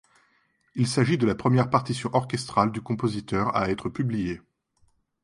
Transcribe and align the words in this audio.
Il 0.73 0.87
s'agit 0.87 1.19
de 1.19 1.27
la 1.27 1.35
première 1.35 1.69
partition 1.69 2.09
orchestrale 2.13 2.71
du 2.71 2.81
compositeur 2.81 3.55
à 3.55 3.69
être 3.69 3.87
publiée. 3.87 4.41